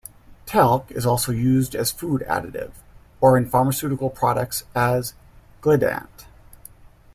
[0.47, 2.71] Talc is also used as food additive
[3.19, 6.25] or in pharmaceutical products as a glidant.